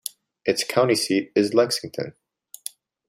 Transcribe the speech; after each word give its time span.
Its 0.45 0.63
county 0.63 0.95
seat 0.95 1.31
is 1.35 1.53
Lexington. 1.53 2.15